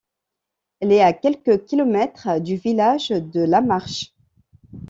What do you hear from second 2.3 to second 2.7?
du